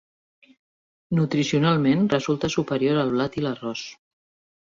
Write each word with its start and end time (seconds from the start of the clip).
Nutricionalment 1.19 2.07
resulta 2.15 2.51
superior 2.55 2.99
al 3.03 3.13
blat 3.19 3.39
i 3.39 3.45
l'arròs. 3.45 3.87